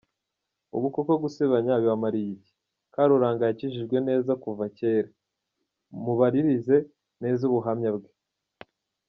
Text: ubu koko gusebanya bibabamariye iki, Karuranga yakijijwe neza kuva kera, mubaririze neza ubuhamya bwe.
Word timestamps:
ubu 0.75 0.87
koko 0.95 1.13
gusebanya 1.23 1.73
bibabamariye 1.81 2.31
iki, 2.37 2.53
Karuranga 2.93 3.43
yakijijwe 3.49 3.97
neza 4.07 4.31
kuva 4.43 4.63
kera, 4.77 5.09
mubaririze 6.03 6.77
neza 7.23 7.41
ubuhamya 7.49 7.91
bwe. 7.95 8.09